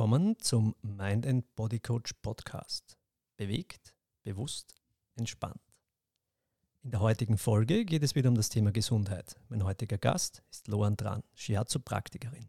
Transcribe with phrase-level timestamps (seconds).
[0.00, 2.96] Willkommen zum Mind and Body Coach Podcast.
[3.36, 4.74] Bewegt, bewusst,
[5.14, 5.60] entspannt.
[6.82, 9.38] In der heutigen Folge geht es wieder um das Thema Gesundheit.
[9.50, 12.48] Mein heutiger Gast ist Loan Tran, Shiatsu-Praktikerin.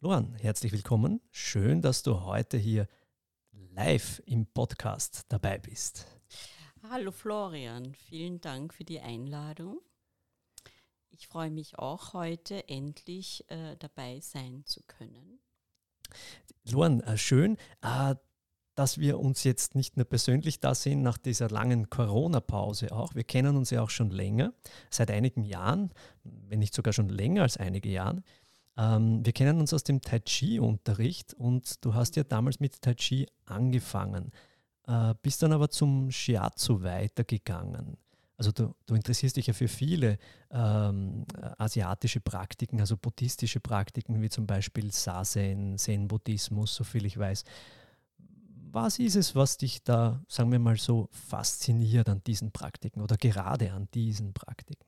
[0.00, 1.22] Loan, herzlich willkommen.
[1.30, 2.86] Schön, dass du heute hier
[3.52, 6.04] live im Podcast dabei bist.
[6.82, 9.80] Hallo Florian, vielen Dank für die Einladung.
[11.08, 15.40] Ich freue mich auch heute endlich äh, dabei sein zu können.
[16.70, 18.14] Loren, äh, schön, äh,
[18.74, 23.14] dass wir uns jetzt nicht nur persönlich da sehen nach dieser langen Corona-Pause auch.
[23.14, 24.52] Wir kennen uns ja auch schon länger,
[24.90, 25.90] seit einigen Jahren,
[26.24, 28.22] wenn nicht sogar schon länger als einige Jahre.
[28.76, 32.94] Ähm, wir kennen uns aus dem Tai Chi-Unterricht und du hast ja damals mit Tai
[32.94, 34.30] Chi angefangen,
[34.86, 37.96] äh, bist dann aber zum Shiatsu weitergegangen.
[38.36, 40.18] Also du, du, interessierst dich ja für viele
[40.50, 41.24] ähm,
[41.58, 47.44] asiatische Praktiken, also buddhistische Praktiken, wie zum Beispiel Sazen, Zen-Buddhismus, soviel ich weiß.
[48.72, 53.16] Was ist es, was dich da, sagen wir mal so, fasziniert an diesen Praktiken oder
[53.16, 54.84] gerade an diesen Praktiken?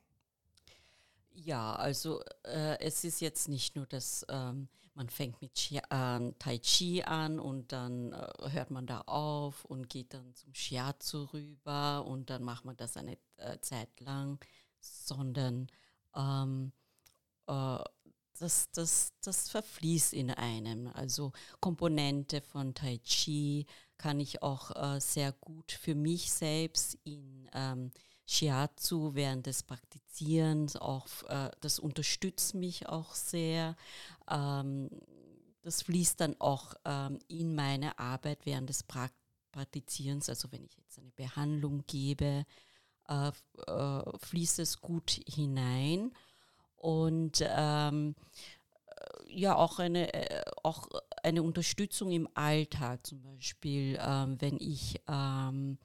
[1.48, 6.32] Ja, also äh, es ist jetzt nicht nur das, ähm, man fängt mit Chi, äh,
[6.38, 11.24] Tai Chi an und dann äh, hört man da auf und geht dann zum Shiatsu
[11.32, 14.38] rüber und dann macht man das eine äh, Zeit lang,
[14.78, 15.68] sondern
[16.14, 16.72] ähm,
[17.46, 17.78] äh,
[18.38, 20.88] das, das, das verfließt in einem.
[20.88, 23.64] Also Komponente von Tai Chi
[23.96, 27.90] kann ich auch äh, sehr gut für mich selbst in ähm,
[28.28, 33.74] Shiatsu während des Praktizierens auch, äh, das unterstützt mich auch sehr.
[34.30, 34.90] Ähm,
[35.62, 39.08] das fließt dann auch ähm, in meine Arbeit während des pra
[39.50, 42.44] Praktizierens, also wenn ich jetzt eine Behandlung gebe,
[43.08, 43.32] äh,
[43.66, 46.12] äh, fließt es gut hinein.
[46.76, 48.14] Und ähm,
[48.86, 50.86] äh, ja, auch eine, äh, auch
[51.22, 55.78] eine Unterstützung im Alltag, zum Beispiel, ähm, wenn ich ähm,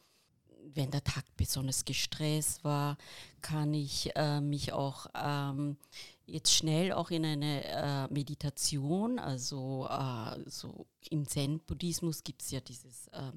[0.74, 2.98] wenn der Tag besonders gestresst war,
[3.42, 5.78] kann ich äh, mich auch ähm,
[6.26, 12.62] jetzt schnell auch in eine äh, Meditation, also äh, so im Zen-Buddhismus gibt es ja
[12.62, 13.32] dieses äh,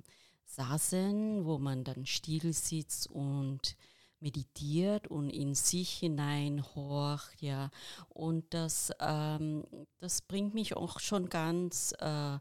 [0.45, 3.77] Sasen, wo man dann still sitzt und
[4.21, 7.71] meditiert und in sich hineinhorcht, ja.
[8.09, 9.65] Und das, ähm,
[9.99, 12.39] das bringt mich auch schon ganz äh,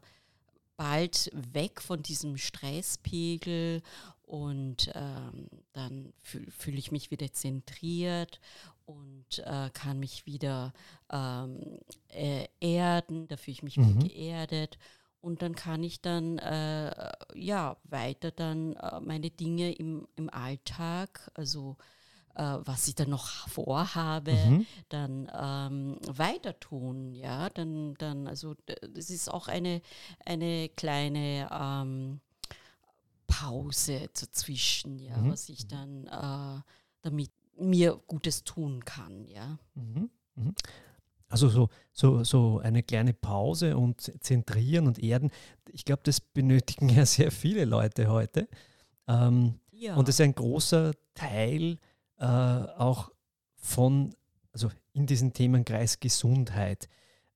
[0.76, 3.82] bald weg von diesem Stresspegel
[4.26, 8.40] und ähm, dann fühle fühl ich mich wieder zentriert
[8.84, 10.72] und äh, kann mich wieder
[11.10, 14.00] ähm, äh, erden, da fühle ich mich mhm.
[14.00, 14.78] geerdet
[15.20, 21.30] und dann kann ich dann äh, ja weiter dann äh, meine Dinge im, im Alltag,
[21.34, 21.76] also
[22.34, 24.66] äh, was ich dann noch vorhabe, mhm.
[24.88, 29.82] dann ähm, weiter tun, ja, dann, dann, also das ist auch eine,
[30.24, 32.20] eine kleine ähm,
[33.26, 35.30] Pause dazwischen, ja, mhm.
[35.32, 36.62] was ich dann äh,
[37.02, 39.58] damit mir Gutes tun kann, ja.
[39.74, 40.10] Mhm.
[40.34, 40.54] Mhm.
[41.28, 45.30] Also so, so, so eine kleine Pause und zentrieren und erden,
[45.72, 48.48] ich glaube, das benötigen ja sehr viele Leute heute.
[49.08, 49.96] Ähm, ja.
[49.96, 51.78] Und es ist ein großer Teil
[52.18, 53.10] äh, auch
[53.56, 54.14] von,
[54.52, 56.88] also in diesem Themenkreis Gesundheit.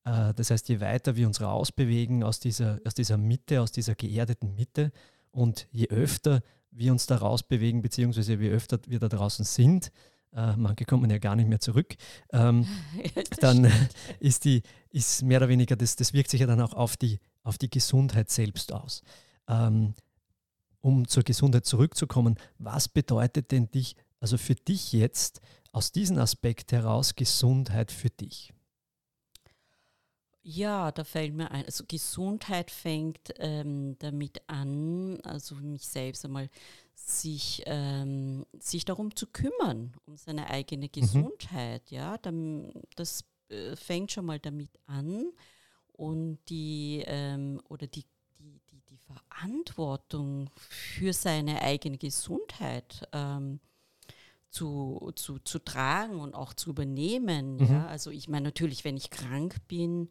[0.04, 3.94] Äh, das heißt, je weiter wir uns rausbewegen aus dieser, aus dieser Mitte, aus dieser
[3.94, 4.92] geerdeten Mitte,
[5.30, 9.91] und je öfter wir uns da rausbewegen, beziehungsweise je öfter wir da draußen sind,
[10.32, 11.96] äh, manche kommen ja gar nicht mehr zurück,
[12.32, 12.66] ähm,
[13.16, 13.94] ja, dann stimmt.
[14.20, 17.19] ist die, ist mehr oder weniger, das, das wirkt sich ja dann auch auf die,
[17.42, 19.02] auf die Gesundheit selbst aus.
[19.48, 19.94] Ähm,
[20.80, 25.40] um zur Gesundheit zurückzukommen, was bedeutet denn dich, also für dich jetzt
[25.72, 28.52] aus diesem Aspekt heraus Gesundheit für dich?
[30.42, 36.48] Ja, da fällt mir ein, also Gesundheit fängt ähm, damit an, also mich selbst einmal
[36.94, 40.92] sich, ähm, sich darum zu kümmern, um seine eigene mhm.
[40.92, 41.82] Gesundheit.
[41.90, 41.96] Mhm.
[41.96, 45.31] Ja, dann, das äh, fängt schon mal damit an
[45.92, 48.06] und die ähm, oder die,
[48.38, 53.60] die, die, die Verantwortung für seine eigene Gesundheit ähm,
[54.48, 57.56] zu, zu, zu tragen und auch zu übernehmen.
[57.56, 57.66] Mhm.
[57.66, 57.86] Ja?
[57.86, 60.08] Also ich meine natürlich, wenn ich krank bin,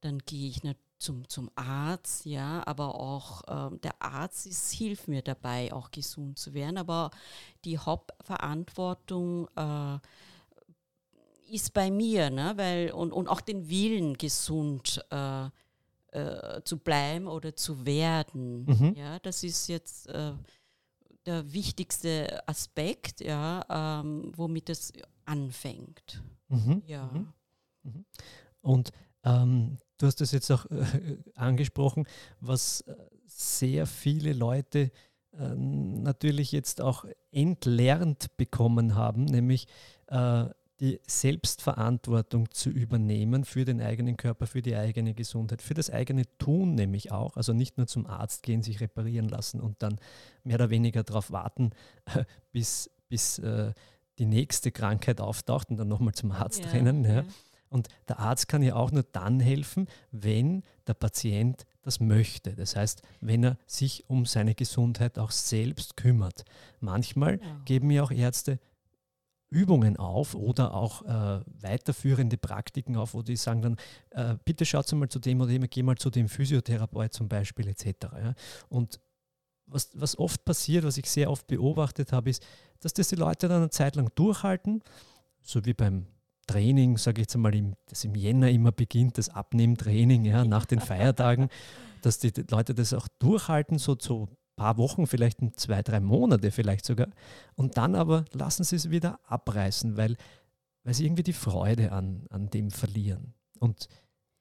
[0.00, 0.62] dann gehe ich
[0.98, 6.38] zum, zum Arzt, ja, aber auch ähm, der Arzt ist, hilft mir dabei, auch gesund
[6.38, 6.76] zu werden.
[6.76, 7.10] Aber
[7.64, 9.98] die Hauptverantwortung äh,
[11.50, 12.52] ist bei mir, ne?
[12.56, 15.46] Weil, und, und auch den Willen, gesund äh,
[16.10, 18.64] äh, zu bleiben oder zu werden.
[18.64, 18.94] Mhm.
[18.96, 20.32] Ja, das ist jetzt äh,
[21.26, 24.92] der wichtigste Aspekt, ja, ähm, womit es
[25.24, 26.22] anfängt.
[26.48, 26.82] Mhm.
[26.86, 27.06] Ja.
[27.12, 27.32] Mhm.
[27.84, 28.04] mhm.
[28.60, 28.90] Und
[29.22, 32.06] ähm, du hast es jetzt auch äh, angesprochen,
[32.40, 32.94] was äh,
[33.26, 34.90] sehr viele Leute
[35.32, 39.66] äh, natürlich jetzt auch entlernt bekommen haben, nämlich
[40.06, 40.46] äh,
[40.80, 46.22] die Selbstverantwortung zu übernehmen für den eigenen Körper, für die eigene Gesundheit, für das eigene
[46.38, 47.36] Tun nämlich auch.
[47.36, 49.98] Also nicht nur zum Arzt gehen, sich reparieren lassen und dann
[50.44, 51.70] mehr oder weniger darauf warten,
[52.52, 53.72] bis, bis äh,
[54.18, 57.04] die nächste Krankheit auftaucht und dann nochmal zum Arzt ja, rennen.
[57.04, 57.14] Ja.
[57.14, 57.24] Ja.
[57.68, 62.54] Und der Arzt kann ja auch nur dann helfen, wenn der Patient das möchte.
[62.54, 66.44] Das heißt, wenn er sich um seine Gesundheit auch selbst kümmert.
[66.80, 67.60] Manchmal genau.
[67.64, 68.58] geben ja auch Ärzte
[69.50, 73.76] Übungen auf oder auch äh, weiterführende Praktiken auf, wo die sagen dann,
[74.10, 77.68] äh, bitte schaut mal zu dem oder dem, geh mal zu dem Physiotherapeut zum Beispiel
[77.68, 77.86] etc.
[78.02, 78.34] Ja.
[78.68, 79.00] Und
[79.66, 82.44] was, was oft passiert, was ich sehr oft beobachtet habe, ist,
[82.80, 84.82] dass das die Leute dann eine Zeit lang durchhalten,
[85.42, 86.06] so wie beim
[86.48, 90.64] Training, sage ich jetzt einmal, im, das im Jänner immer beginnt, das Abnehmtraining ja, nach
[90.64, 91.48] den Feiertagen,
[92.02, 94.28] dass die Leute das auch durchhalten, so, so
[94.58, 97.08] paar Wochen, vielleicht zwei, drei Monate vielleicht sogar.
[97.54, 100.16] Und dann aber lassen sie es wieder abreißen, weil,
[100.84, 103.34] weil sie irgendwie die Freude an, an dem verlieren.
[103.60, 103.88] Und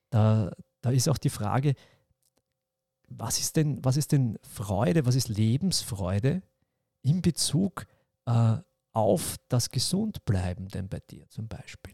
[0.10, 0.52] da,
[0.82, 1.76] da ist auch die Frage,
[3.08, 6.42] was ist denn, was ist denn Freude, was ist Lebensfreude
[7.04, 7.86] in Bezug
[8.26, 8.58] äh,
[8.92, 11.94] auf das Gesundbleiben denn bei dir zum Beispiel?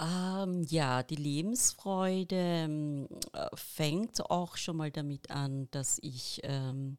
[0.00, 6.98] Ähm, ja, die Lebensfreude ähm, äh, fängt auch schon mal damit an, dass ich ähm,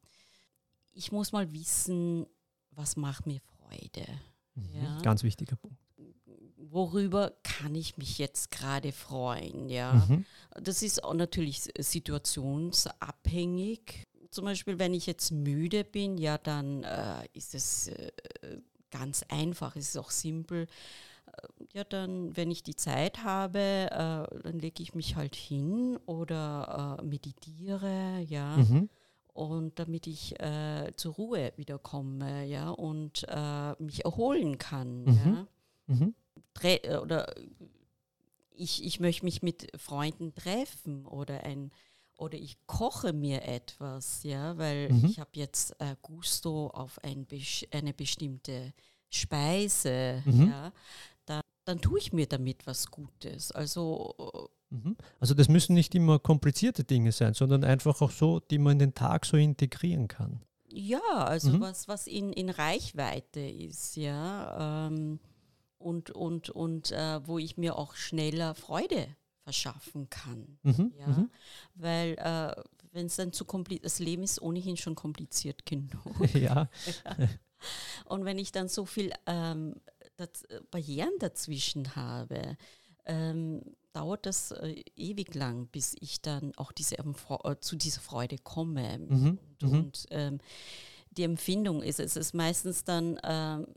[0.96, 2.26] ich muss mal wissen,
[2.72, 4.06] was macht mir Freude.
[4.56, 5.00] Mhm, ja?
[5.02, 5.78] Ganz wichtiger Punkt.
[6.58, 9.70] Worüber kann ich mich jetzt gerade freuen?
[9.70, 10.26] Ja, mhm.
[10.50, 14.06] das ist auch natürlich situationsabhängig.
[14.32, 18.12] Zum Beispiel, wenn ich jetzt müde bin, ja, dann äh, ist es äh,
[18.90, 20.68] ganz einfach, es ist auch simpel.
[21.42, 25.98] Äh, ja, dann, wenn ich die Zeit habe, äh, dann lege ich mich halt hin
[26.06, 28.58] oder äh, meditiere, ja.
[28.58, 28.90] Mhm
[29.36, 35.20] und damit ich äh, zur Ruhe wiederkomme, ja, und äh, mich erholen kann, mhm.
[35.26, 35.48] ja.
[35.88, 36.16] Mhm.
[36.64, 37.36] Äh, oder
[38.52, 41.72] ich, ich möchte mich mit Freunden treffen oder ein
[42.18, 45.06] oder ich koche mir etwas, ja, weil mhm.
[45.06, 47.28] ich habe jetzt äh, Gusto auf ein,
[47.72, 48.74] eine bestimmte
[49.10, 50.48] Speise, mhm.
[50.48, 50.72] ja,
[51.66, 53.52] dann, tue ich mir damit was Gutes.
[53.52, 54.96] Also Mhm.
[55.20, 58.80] Also das müssen nicht immer komplizierte Dinge sein, sondern einfach auch so, die man in
[58.80, 60.42] den Tag so integrieren kann.
[60.68, 61.62] Ja, also mhm.
[61.62, 64.88] was, was in, in Reichweite ist, ja.
[64.88, 65.20] Ähm,
[65.78, 69.08] und und, und äh, wo ich mir auch schneller Freude
[69.44, 70.58] verschaffen kann.
[70.64, 70.94] Mhm.
[71.00, 71.08] Ja?
[71.08, 71.30] Mhm.
[71.76, 76.16] Weil äh, wenn es dann zu kompliziert, das Leben ist ohnehin schon kompliziert genug.
[76.34, 76.70] ja.
[78.06, 79.76] Und wenn ich dann so viel ähm,
[80.18, 82.58] das, äh, Barrieren dazwischen habe,
[83.06, 83.62] ähm,
[83.94, 88.98] dauert das äh, ewig lang, bis ich dann auch diese, äh, zu dieser Freude komme.
[88.98, 89.40] Mhm.
[89.62, 89.70] Und, mhm.
[89.72, 90.40] und ähm,
[91.12, 93.68] die Empfindung ist, es ist meistens dann ähm,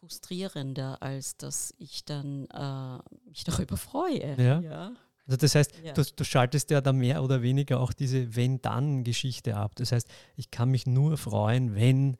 [0.00, 4.36] frustrierender, als dass ich dann äh, mich darüber freue.
[4.36, 4.60] Ja.
[4.60, 4.92] ja.
[5.26, 5.92] Also das heißt, ja.
[5.92, 9.74] du, du, schaltest ja da mehr oder weniger auch diese Wenn-Dann-Geschichte ab.
[9.76, 12.16] Das heißt, ich kann mich nur freuen, wenn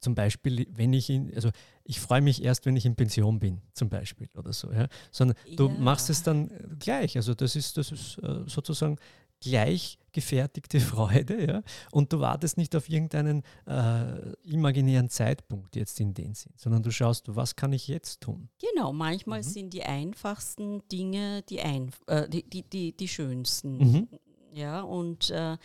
[0.00, 1.50] zum Beispiel, wenn ich in, also
[1.90, 4.86] ich freue mich erst, wenn ich in Pension bin, zum Beispiel oder so, ja.
[5.10, 5.74] Sondern du ja.
[5.76, 7.16] machst es dann gleich.
[7.16, 8.96] Also das ist, das ist äh, sozusagen
[9.40, 11.62] gleich gefertigte Freude, ja.
[11.90, 16.92] Und du wartest nicht auf irgendeinen äh, imaginären Zeitpunkt jetzt in den Sinn, sondern du
[16.92, 18.48] schaust, was kann ich jetzt tun?
[18.60, 19.44] Genau, manchmal mhm.
[19.44, 23.78] sind die einfachsten Dinge die, ein, äh, die, die, die, die schönsten.
[23.78, 24.08] Mhm.
[24.52, 25.56] Ja, und äh,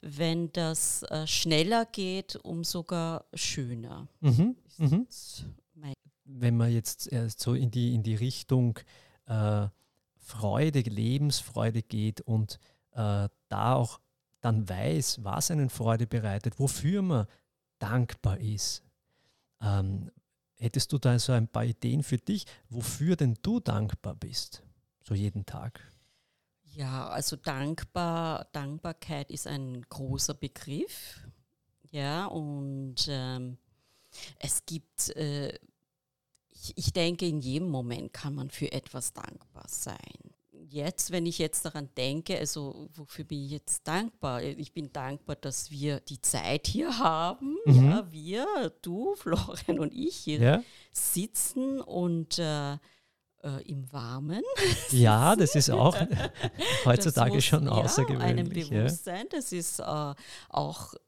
[0.00, 4.08] wenn das äh, schneller geht, um sogar schöner.
[4.20, 4.56] Mhm.
[4.78, 5.06] Mhm.
[6.24, 8.78] Wenn man jetzt erst so in die, in die Richtung
[9.26, 9.68] äh,
[10.16, 12.58] Freude, Lebensfreude geht und
[12.92, 14.00] äh, da auch
[14.40, 17.26] dann weiß, was einen Freude bereitet, wofür man
[17.78, 18.82] dankbar ist.
[19.60, 20.10] Ähm,
[20.56, 24.62] hättest du da so ein paar Ideen für dich, wofür denn du dankbar bist,
[25.02, 25.80] so jeden Tag?
[26.76, 31.20] Ja, also dankbar, Dankbarkeit ist ein großer Begriff.
[31.90, 33.58] Ja, und ähm,
[34.40, 35.54] es gibt, äh,
[36.50, 39.98] ich, ich denke, in jedem Moment kann man für etwas dankbar sein.
[40.68, 44.42] Jetzt, wenn ich jetzt daran denke, also wofür bin ich jetzt dankbar?
[44.42, 47.56] Ich bin dankbar, dass wir die Zeit hier haben.
[47.66, 47.90] Mhm.
[47.90, 50.62] Ja, wir, du, Florian und ich hier ja.
[50.90, 52.78] sitzen und äh,
[53.44, 54.42] äh, im Warmen.
[54.90, 55.96] Ja, das ist auch
[56.84, 58.28] heutzutage schon außergewöhnlich.
[58.28, 60.14] Einem Bewusstsein, das ist äh,
[60.48, 60.98] auch äh,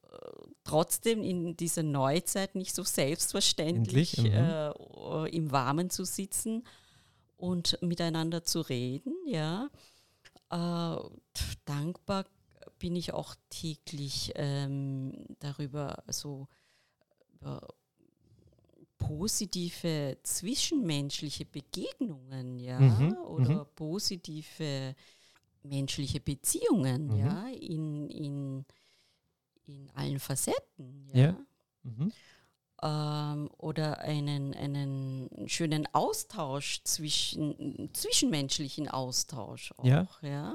[0.65, 4.27] trotzdem in dieser Neuzeit nicht so selbstverständlich, mhm.
[4.27, 6.67] äh, im Warmen zu sitzen
[7.37, 9.69] und miteinander zu reden, ja.
[10.51, 10.97] Äh,
[11.65, 12.25] dankbar
[12.79, 16.49] bin ich auch täglich ähm, darüber, also
[17.33, 17.67] über
[18.99, 23.67] positive zwischenmenschliche Begegnungen, ja, mhm, oder mhm.
[23.75, 24.95] positive
[25.63, 27.17] menschliche Beziehungen, mhm.
[27.17, 28.65] ja, in, in,
[29.67, 31.21] in allen Facetten, ja.
[31.21, 31.37] ja.
[31.83, 32.13] Mhm.
[32.83, 40.09] Ähm, oder einen, einen schönen Austausch zwischen, zwischenmenschlichen Austausch auch, ja.
[40.23, 40.55] ja?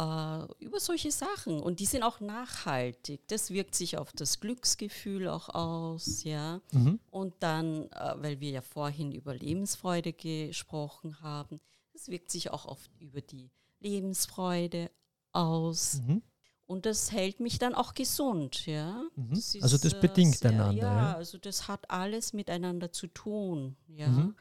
[0.00, 1.60] Äh, über solche Sachen.
[1.60, 3.28] Und die sind auch nachhaltig.
[3.28, 6.60] Das wirkt sich auf das Glücksgefühl auch aus, ja.
[6.72, 7.00] Mhm.
[7.10, 11.60] Und dann, äh, weil wir ja vorhin über Lebensfreude gesprochen haben,
[11.92, 14.90] das wirkt sich auch oft über die Lebensfreude
[15.32, 16.00] aus.
[16.06, 16.22] Mhm.
[16.66, 19.02] Und das hält mich dann auch gesund, ja.
[19.16, 19.34] Mhm.
[19.34, 20.82] Das ist, also das bedingt sehr, einander.
[20.82, 24.08] Ja, ja, also das hat alles miteinander zu tun, ja.
[24.08, 24.34] Mhm.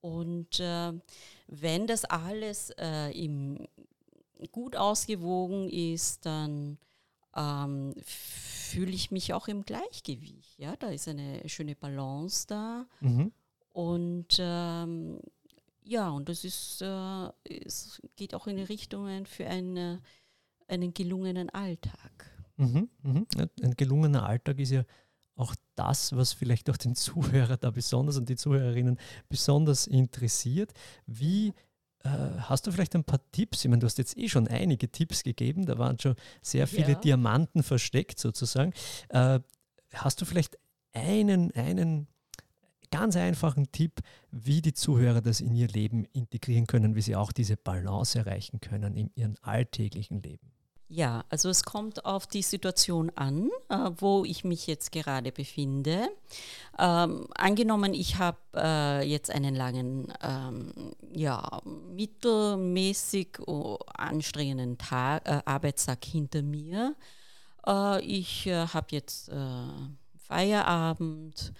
[0.00, 0.92] Und äh,
[1.48, 3.66] wenn das alles äh, im,
[4.52, 6.78] gut ausgewogen ist, dann
[7.34, 10.58] ähm, fühle ich mich auch im Gleichgewicht.
[10.58, 12.86] Ja, da ist eine schöne Balance da.
[13.00, 13.32] Mhm.
[13.72, 15.20] Und ähm,
[15.82, 20.00] ja, und das ist, äh, es geht auch in Richtungen für eine
[20.68, 22.30] einen gelungenen Alltag.
[22.56, 23.26] Mhm, mhm.
[23.62, 24.84] Ein gelungener Alltag ist ja
[25.36, 30.72] auch das, was vielleicht auch den Zuhörer da besonders und die Zuhörerinnen besonders interessiert.
[31.06, 31.52] Wie
[32.06, 33.64] hast du vielleicht ein paar Tipps?
[33.64, 36.92] Ich meine, du hast jetzt eh schon einige Tipps gegeben, da waren schon sehr viele
[36.92, 36.94] ja.
[36.94, 38.72] Diamanten versteckt sozusagen.
[39.08, 39.40] Äh,
[39.92, 40.58] hast du vielleicht
[40.92, 42.08] einen, einen
[42.90, 47.32] ganz einfachen Tipp, wie die Zuhörer das in ihr Leben integrieren können, wie sie auch
[47.32, 50.52] diese Balance erreichen können in ihrem alltäglichen Leben?
[50.88, 56.08] Ja, also es kommt auf die Situation an, äh, wo ich mich jetzt gerade befinde.
[56.78, 60.72] Ähm, angenommen, ich habe äh, jetzt einen langen, ähm,
[61.12, 66.94] ja, mittelmäßig oh, anstrengenden Tag, äh, Arbeitstag hinter mir.
[67.66, 69.34] Äh, ich äh, habe jetzt äh,
[70.18, 71.52] Feierabend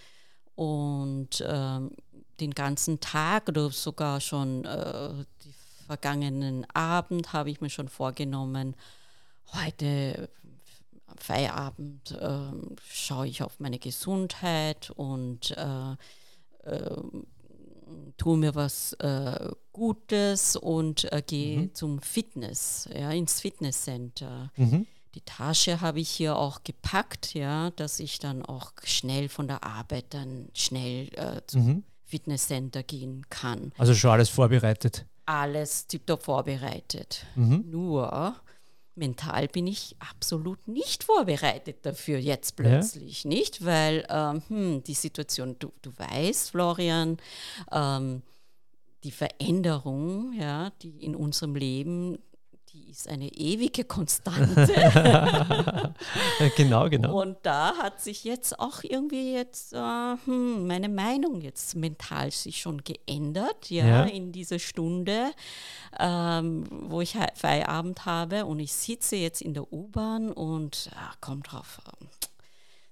[0.54, 1.90] und ähm,
[2.38, 5.54] den ganzen Tag oder sogar schon die
[5.86, 8.76] vergangenen Abend habe ich mir schon vorgenommen,
[9.52, 10.28] heute
[11.18, 12.38] Feierabend äh,
[12.88, 15.92] schaue ich auf meine Gesundheit und äh,
[16.70, 16.96] äh,
[18.16, 21.74] tue mir was äh, Gutes und äh, gehe mhm.
[21.74, 24.50] zum Fitness, ja, ins Fitnesscenter.
[24.56, 24.86] Mhm.
[25.14, 29.64] Die Tasche habe ich hier auch gepackt, ja, dass ich dann auch schnell von der
[29.64, 31.84] Arbeit dann schnell äh, zum mhm.
[32.04, 33.72] Fitnesscenter gehen kann.
[33.78, 35.06] Also schon alles vorbereitet?
[35.24, 37.26] Alles tiptop vorbereitet.
[37.34, 37.64] Mhm.
[37.70, 38.12] Nur
[38.96, 43.28] mental bin ich absolut nicht vorbereitet dafür jetzt plötzlich, ja.
[43.28, 43.64] nicht?
[43.64, 47.18] Weil ähm, hm, die Situation, du, du weißt, Florian,
[47.72, 48.22] ähm,
[49.04, 52.18] die Veränderung, ja, die in unserem Leben
[52.76, 54.66] die ist eine ewige Konstante.
[56.56, 57.22] genau, genau.
[57.22, 62.60] Und da hat sich jetzt auch irgendwie jetzt äh, hm, meine Meinung jetzt mental sich
[62.60, 64.04] schon geändert, ja, ja.
[64.04, 65.30] in dieser Stunde,
[65.98, 71.52] ähm, wo ich Feierabend habe und ich sitze jetzt in der U-Bahn und äh, kommt
[71.52, 71.80] drauf.
[71.86, 72.06] Äh,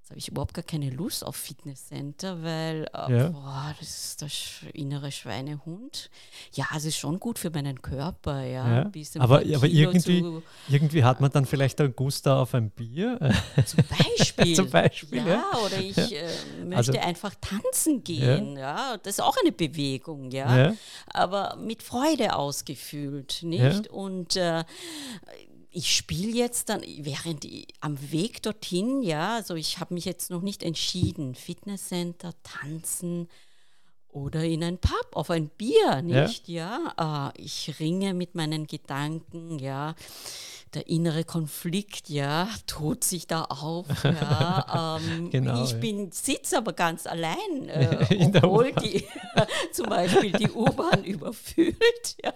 [0.05, 3.29] Jetzt habe ich überhaupt gar keine Lust auf Fitnesscenter, weil äh, ja.
[3.29, 6.11] boah, das ist der innere Schweinehund.
[6.53, 8.83] Ja, es ist schon gut für meinen Körper, ja.
[8.83, 8.91] ja.
[9.19, 13.19] aber aber irgendwie, zu, irgendwie hat man dann vielleicht einen Guster auf ein Bier.
[13.65, 14.55] Zum Beispiel.
[14.57, 16.29] zum Beispiel ja, ja, oder ich äh,
[16.63, 18.59] möchte also, einfach tanzen gehen.
[18.59, 18.99] Ja.
[18.99, 20.75] Das ist auch eine Bewegung, ja.
[21.07, 23.89] Aber mit Freude ausgefüllt, nicht?
[23.89, 24.65] Und äh,
[25.75, 30.31] ich spiele jetzt dann, während ich, am Weg dorthin, ja, also ich habe mich jetzt
[30.31, 33.29] noch nicht entschieden, Fitnesscenter, tanzen
[34.09, 36.93] oder in ein Pub auf ein Bier, nicht, ja.
[36.97, 37.33] ja?
[37.35, 39.95] Äh, ich ringe mit meinen Gedanken, ja
[40.75, 43.87] der innere Konflikt, ja, tut sich da auf.
[44.05, 49.05] Ja, ähm, genau, ich bin sitze aber ganz allein, äh, obwohl die
[49.73, 52.17] zum Beispiel die U-Bahn überfüllt.
[52.23, 52.33] Ja.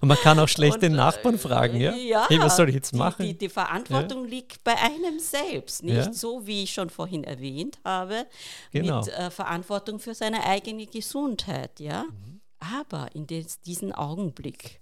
[0.00, 1.94] Und man kann auch schlecht und, den Nachbarn äh, fragen, ja?
[1.94, 3.22] ja hey, was soll ich jetzt machen?
[3.22, 4.30] Die, die, die Verantwortung ja.
[4.30, 8.26] liegt bei einem selbst, nicht so wie ich schon vorhin erwähnt habe,
[8.72, 9.00] genau.
[9.00, 12.04] mit äh, Verantwortung für seine eigene Gesundheit, ja.
[12.04, 12.40] Mhm.
[12.60, 14.80] Aber in des, diesen Augenblick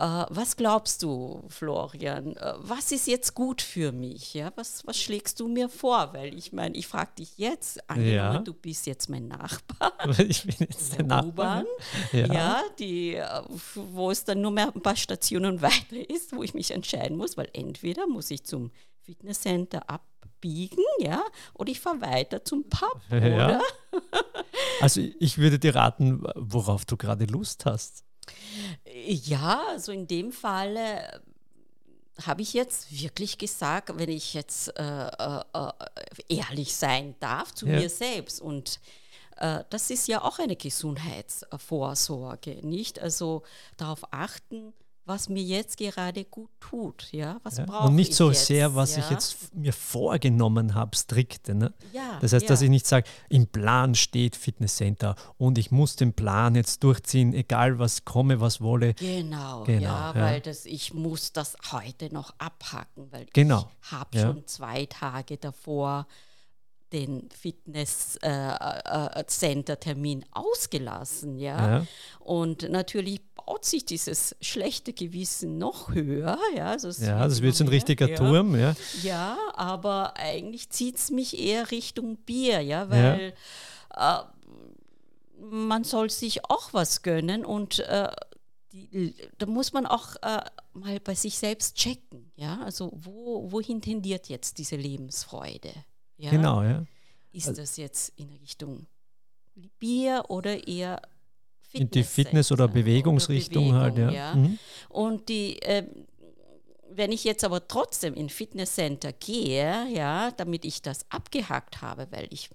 [0.00, 2.36] was glaubst du, Florian?
[2.36, 4.32] Äh, was ist jetzt gut für mich?
[4.34, 4.52] Ja?
[4.54, 6.12] Was, was schlägst du mir vor?
[6.12, 8.38] Weil ich meine, ich frage dich jetzt, angenommen, ja.
[8.38, 9.92] du bist jetzt mein Nachbar.
[10.18, 11.64] Ich bin jetzt der Nachbar.
[12.12, 12.26] Ja.
[12.32, 13.42] ja, die, äh,
[13.74, 17.36] wo es dann nur mehr ein paar Stationen weiter ist, wo ich mich entscheiden muss,
[17.36, 18.70] weil entweder muss ich zum
[19.02, 21.22] Fitnesscenter abbiegen, ja,
[21.54, 23.16] oder ich fahre weiter zum Pub, ja.
[23.18, 23.62] oder?
[24.80, 28.04] also ich würde dir raten, worauf du gerade Lust hast.
[28.84, 31.18] Ja, also in dem Fall äh,
[32.22, 35.72] habe ich jetzt wirklich gesagt, wenn ich jetzt äh, äh, äh
[36.28, 37.78] ehrlich sein darf zu ja.
[37.78, 38.80] mir selbst und
[39.36, 42.98] äh, das ist ja auch eine Gesundheitsvorsorge, nicht?
[42.98, 43.42] Also
[43.76, 44.72] darauf achten,
[45.08, 47.64] was mir jetzt gerade gut tut, ja, was ja.
[47.64, 49.02] brauche Und nicht so jetzt, sehr, was ja?
[49.02, 51.54] ich jetzt mir vorgenommen habe, strikte.
[51.54, 51.72] Ne?
[51.92, 52.48] Ja, das heißt, ja.
[52.48, 57.32] dass ich nicht sage, im Plan steht Fitnesscenter und ich muss den Plan jetzt durchziehen,
[57.32, 58.94] egal was komme, was wolle.
[58.94, 63.70] Genau, genau ja, weil das, ich muss das heute noch abhacken, weil genau.
[63.82, 66.06] ich habe schon zwei Tage davor
[66.92, 71.78] den Fitness-Center-Termin äh, äh, ausgelassen, ja?
[71.78, 71.86] ja?
[72.20, 76.66] Und natürlich baut sich dieses schlechte Gewissen noch höher, ja?
[76.66, 78.16] Also ja, das wird so ein richtiger ja.
[78.16, 78.74] Turm, ja.
[79.02, 83.32] Ja, aber eigentlich zieht es mich eher Richtung Bier, ja, weil
[83.96, 84.20] ja.
[84.20, 84.24] Äh,
[85.40, 88.10] man soll sich auch was gönnen und äh,
[88.72, 90.42] die, da muss man auch äh,
[90.74, 95.72] mal bei sich selbst checken, ja, also wo, wohin tendiert jetzt diese Lebensfreude?
[96.18, 96.30] Ja?
[96.30, 96.84] Genau, ja.
[97.32, 98.86] Ist also, das jetzt in Richtung
[99.78, 101.00] Bier oder eher
[101.68, 104.30] Fitness in die Fitness- oder Bewegungsrichtung oder Bewegung, halt, ja.
[104.30, 104.34] ja.
[104.34, 104.58] Mhm.
[104.88, 105.84] Und die, äh,
[106.90, 112.26] wenn ich jetzt aber trotzdem in Fitnesscenter gehe, ja, damit ich das abgehakt habe, weil
[112.30, 112.50] ich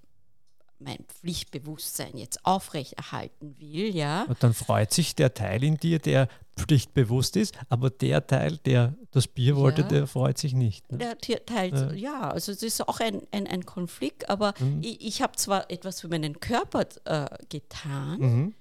[0.80, 4.24] mein Pflichtbewusstsein jetzt aufrechterhalten will, ja.
[4.24, 6.28] Und dann freut sich der Teil in dir, der
[6.58, 9.88] pflichtbewusst ist, aber der Teil, der das Bier wollte, ja.
[9.88, 10.92] der freut sich nicht.
[10.92, 10.98] Ne?
[10.98, 11.94] Der Teil, ja.
[11.94, 12.32] ja.
[12.32, 14.82] also es ist auch ein, ein, ein Konflikt, aber mhm.
[14.84, 18.54] ich, ich habe zwar etwas für meinen Körper äh, getan, mhm.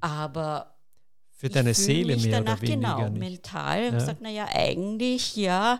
[0.00, 0.78] Aber
[1.38, 3.20] für deine Seele mich mehr danach, oder weniger genau, nicht.
[3.20, 3.84] mental.
[3.84, 3.90] Ja.
[3.90, 5.78] gesagt, naja, eigentlich, ja,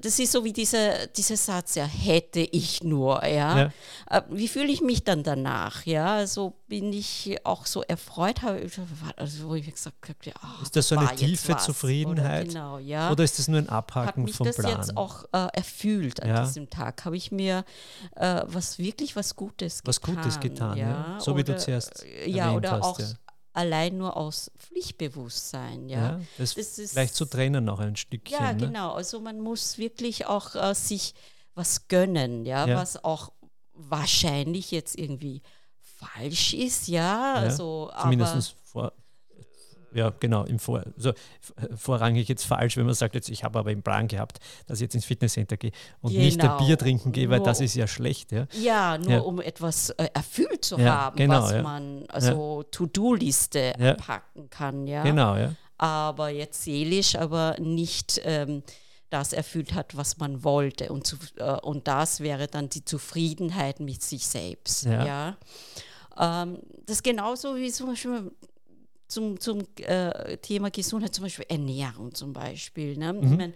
[0.00, 3.56] das ist so wie dieser, dieser Satz, ja, hätte ich nur, ja.
[3.56, 3.72] ja.
[4.10, 6.14] Äh, wie fühle ich mich dann danach, ja?
[6.14, 8.68] Also bin ich auch so erfreut, habe
[9.14, 12.46] also wo ich gesagt habe, ja, oh, Ist das so eine tiefe Zufriedenheit?
[12.46, 13.12] Oder, genau, ja.
[13.12, 14.56] Oder ist das nur ein Abhaken vom Plan?
[14.56, 16.44] Hat mich das jetzt auch äh, erfüllt an ja.
[16.44, 17.04] diesem Tag?
[17.04, 17.64] Habe ich mir
[18.16, 20.16] äh, was wirklich was Gutes was getan?
[20.16, 21.16] Was Gutes getan, ja.
[21.20, 22.98] So oder, wie du zuerst Ja, oder hast, auch
[23.60, 25.88] allein nur aus Pflichtbewusstsein.
[25.88, 28.38] Ja, ja das, das ist vielleicht zu trennen noch ein Stückchen.
[28.38, 28.66] Ja, ne?
[28.66, 28.92] genau.
[28.92, 31.14] Also man muss wirklich auch äh, sich
[31.54, 33.32] was gönnen, ja, ja, was auch
[33.74, 35.42] wahrscheinlich jetzt irgendwie
[35.78, 37.34] falsch ist, ja.
[37.34, 38.92] ja also, zumindest vor,
[39.92, 41.12] ja, genau, im Vor also
[41.76, 44.82] vorrangig jetzt falsch, wenn man sagt, jetzt ich habe aber im Plan gehabt, dass ich
[44.82, 46.24] jetzt ins Fitnesscenter gehe und genau.
[46.24, 48.32] nicht ein Bier trinken gehe, weil nur, das ist ja schlecht.
[48.32, 49.20] Ja, ja nur ja.
[49.20, 54.86] um etwas äh, erfüllt zu ja, haben, genau, was man also To-Do-Liste packen kann.
[54.86, 55.02] Ja.
[55.02, 55.54] Genau, ja.
[55.78, 58.62] Aber jetzt seelisch, aber nicht ähm,
[59.10, 60.90] das erfüllt hat, was man wollte.
[60.90, 64.84] Und, zu, äh, und das wäre dann die Zufriedenheit mit sich selbst.
[64.84, 65.04] Ja.
[65.04, 65.36] ja?
[66.18, 68.30] Ähm, das ist genauso wie zum Beispiel
[69.10, 72.96] zum, zum äh, Thema Gesundheit, zum Beispiel Ernährung zum Beispiel.
[72.96, 73.12] Ne?
[73.12, 73.22] Mhm.
[73.22, 73.54] Ich mein,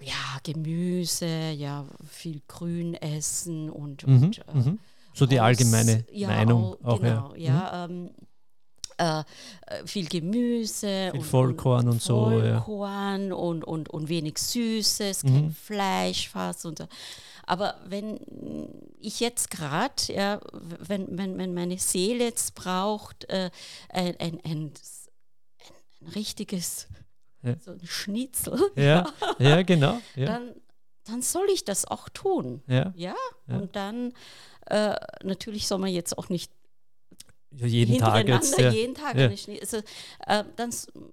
[0.00, 4.22] ja, Gemüse, ja, viel Grün essen und, mhm.
[4.22, 4.78] und äh, mhm.
[5.14, 7.36] so die allgemeine aus, ja, Meinung auch, genau, ja.
[7.36, 7.94] ja mhm.
[7.94, 8.10] ähm,
[8.98, 9.24] äh,
[9.84, 13.34] viel Gemüse viel und, Vollkorn und, und so Vollkorn ja.
[13.34, 15.54] und, und, und wenig Süßes, kein mhm.
[15.54, 16.84] Fleisch fast und so.
[17.46, 18.18] Aber wenn
[18.98, 23.50] ich jetzt gerade, ja, wenn, wenn, wenn meine Seele jetzt braucht, äh,
[23.88, 24.72] ein, ein, ein,
[26.00, 26.88] ein, richtiges
[27.42, 27.54] ja.
[27.60, 29.06] so ein Schnitzel, ja,
[29.38, 30.26] ja genau, ja.
[30.26, 30.54] Dann,
[31.04, 32.62] dann soll ich das auch tun.
[32.66, 32.92] Ja.
[32.96, 33.14] ja?
[33.46, 34.12] Und dann
[34.66, 36.50] äh, natürlich soll man jetzt auch nicht
[37.52, 38.58] ja, jeden Tag jetzt.
[38.58, 38.70] Ja.
[38.70, 39.28] Jeden Tag ja.
[39.28, 39.78] also,
[40.26, 40.70] äh, dann,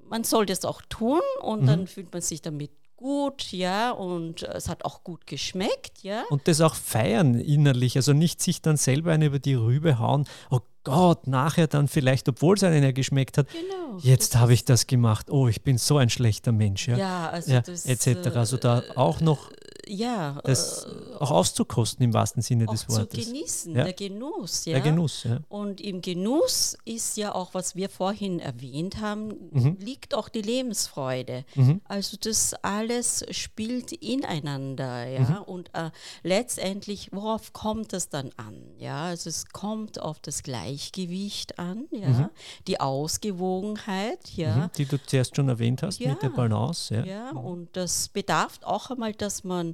[0.10, 1.68] man soll das auch tun und mhm.
[1.68, 6.24] dann fühlt man sich damit gut, ja, und es hat auch gut geschmeckt, ja.
[6.30, 10.26] Und das auch feiern innerlich, also nicht sich dann selber eine über die Rübe hauen,
[10.50, 14.66] oh Gott, nachher dann vielleicht, obwohl es einem ja geschmeckt hat, genau, jetzt habe ich
[14.66, 18.36] das gemacht, oh, ich bin so ein schlechter Mensch, ja, ja, also ja das, etc.
[18.36, 19.50] Also da äh, auch noch
[19.88, 23.26] ja, das äh, auch auszukosten im wahrsten Sinne des Wortes.
[23.26, 23.84] Zu genießen, ja.
[23.84, 24.66] der Genuss.
[24.66, 24.74] Ja?
[24.74, 25.40] Der Genuss, ja.
[25.50, 29.78] Und im Genuss ist ja auch, was wir vorhin erwähnt haben, mhm.
[29.80, 31.46] liegt auch die Lebensfreude.
[31.56, 31.82] Mhm.
[31.86, 35.20] Also das alles spielt ineinander, ja.
[35.22, 35.44] Mhm.
[35.44, 35.92] Und äh,
[36.24, 38.62] letztendlich, worauf kommt es dann an?
[38.78, 42.30] Ja, also es kommt auf das Gleichgewicht an, ja, mhm.
[42.68, 44.56] die Ausgewogenheit, ja.
[44.56, 44.72] Mhm.
[44.78, 47.06] Die du zuerst schon erwähnt hast mit der Balance, ja.
[47.06, 49.73] Ja, und das bedarf auch einmal, dass man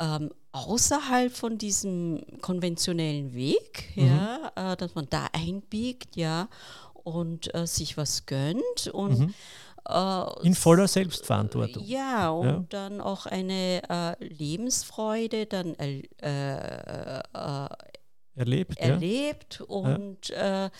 [0.00, 4.06] ähm, außerhalb von diesem konventionellen Weg, mhm.
[4.06, 6.48] ja, äh, dass man da einbiegt, ja,
[6.94, 9.34] und äh, sich was gönnt und mhm.
[9.88, 11.84] äh, in voller Selbstverantwortung.
[11.84, 12.64] Ja, und ja.
[12.70, 17.20] dann auch eine äh, Lebensfreude dann äh,
[18.34, 18.78] erlebt.
[18.78, 19.66] Erlebt ja.
[19.66, 20.66] und ja.
[20.66, 20.70] Äh,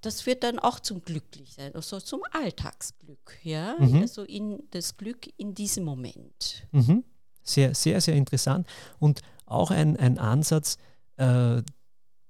[0.00, 3.76] das wird dann auch zum Glücklichsein, also zum Alltagsglück, ja.
[3.78, 4.00] Mhm.
[4.00, 6.66] Also in das Glück in diesem Moment.
[6.72, 7.04] Mhm.
[7.44, 8.66] Sehr, sehr, sehr interessant.
[8.98, 10.78] Und auch ein, ein Ansatz,
[11.16, 11.62] äh,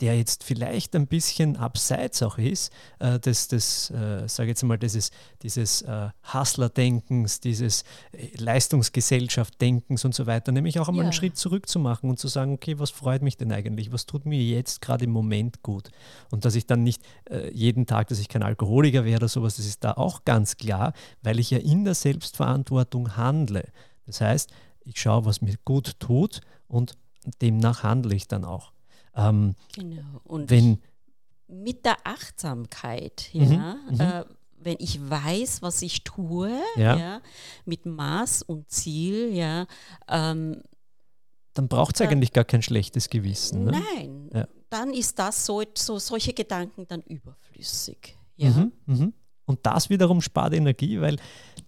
[0.00, 4.76] der jetzt vielleicht ein bisschen abseits auch ist, äh, des, des äh, sage jetzt mal,
[4.76, 5.10] dieses,
[5.42, 11.10] dieses äh, Hustler-Denkens, dieses äh, Leistungsgesellschaft-Denkens und so weiter, nämlich auch einmal ja.
[11.10, 14.04] einen Schritt zurück zu machen und zu sagen, okay, was freut mich denn eigentlich, was
[14.04, 15.90] tut mir jetzt gerade im Moment gut?
[16.30, 19.56] Und dass ich dann nicht äh, jeden Tag, dass ich kein Alkoholiker wäre oder sowas,
[19.56, 23.64] das ist da auch ganz klar, weil ich ja in der Selbstverantwortung handle.
[24.06, 24.50] Das heißt,
[24.84, 26.96] ich schaue, was mir gut tut und
[27.40, 28.72] demnach handle ich dann auch.
[29.14, 30.20] Ähm, genau.
[30.24, 30.80] Und wenn,
[31.48, 34.24] mit der Achtsamkeit, mhm, ja, mhm, äh,
[34.58, 36.96] wenn ich weiß, was ich tue, ja.
[36.96, 37.20] ja
[37.64, 39.66] mit Maß und Ziel, ja,
[40.08, 40.62] ähm,
[41.52, 43.64] dann braucht es eigentlich gar kein schlechtes Gewissen.
[43.64, 43.82] Ne?
[43.94, 44.48] Nein, ja.
[44.70, 48.16] dann ist das so, so, solche Gedanken dann überflüssig.
[48.36, 48.50] Ja.
[48.50, 49.12] Mhm, mh.
[49.46, 51.16] Und das wiederum spart Energie, weil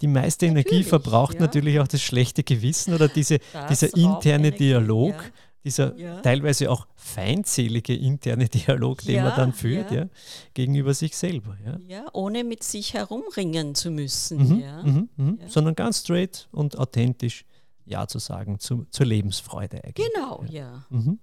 [0.01, 1.43] die meiste natürlich, Energie verbraucht ja.
[1.43, 5.31] natürlich auch das schlechte Gewissen oder diese, dieser interne Energie, Dialog, ja
[5.67, 6.21] dieser ja.
[6.21, 10.07] teilweise auch feindselige interne Dialog, den man dann führt, ja.
[10.55, 11.57] gegenüber sich selber.
[11.89, 12.07] Ja.
[12.12, 14.39] ohne mit sich herumringen zu müssen.
[14.39, 14.83] Mhm, ja.
[14.85, 15.39] Mhm, mhm.
[15.49, 17.45] Sondern ganz straight und authentisch
[17.85, 20.09] Ja zu sagen zu, zur Lebensfreude eigentlich.
[20.15, 20.87] Genau, ja.
[20.89, 21.19] Mhm.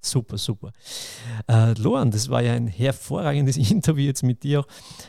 [0.00, 0.72] Super, super.
[1.46, 4.64] Äh, Loan, das war ja ein hervorragendes Interview jetzt mit dir.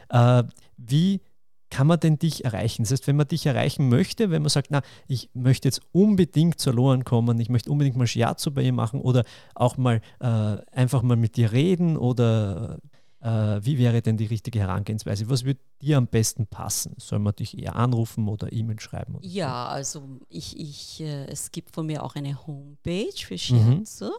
[0.09, 0.43] Äh,
[0.77, 1.21] wie
[1.69, 2.83] kann man denn dich erreichen?
[2.83, 6.59] Das heißt, wenn man dich erreichen möchte, wenn man sagt, na, ich möchte jetzt unbedingt
[6.59, 9.23] zur Lohan kommen, ich möchte unbedingt mal Shiatsu bei ihr machen oder
[9.55, 12.79] auch mal äh, einfach mal mit dir reden oder
[13.19, 15.29] äh, wie wäre denn die richtige Herangehensweise?
[15.29, 16.93] Was würde dir am besten passen?
[16.97, 19.17] Soll man dich eher anrufen oder E-Mail schreiben?
[19.21, 19.99] ja, so?
[19.99, 24.05] also ich, ich, äh, es gibt von mir auch eine Homepage für Shiatsu.
[24.05, 24.11] Mhm.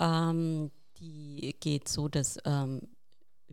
[0.00, 2.80] Ähm, die geht so, dass ähm,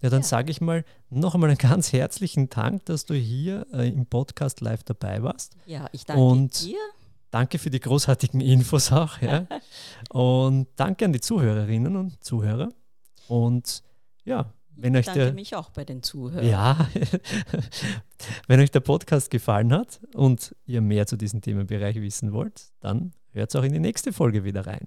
[0.00, 0.26] Ja, dann ja.
[0.26, 4.60] sage ich mal noch einmal einen ganz herzlichen Dank, dass du hier äh, im Podcast
[4.60, 5.56] live dabei warst.
[5.66, 6.78] Ja, ich danke und dir.
[7.30, 9.20] Danke für die großartigen Infos auch.
[9.20, 9.46] Ja.
[10.10, 12.70] und danke an die Zuhörerinnen und Zuhörer.
[13.28, 13.82] Und
[14.24, 16.46] ja, wenn ich euch danke der, mich auch bei den Zuhörern.
[16.46, 16.88] Ja,
[18.48, 23.12] wenn euch der Podcast gefallen hat und ihr mehr zu diesem Themenbereich wissen wollt, dann
[23.30, 24.86] hört auch in die nächste Folge wieder rein.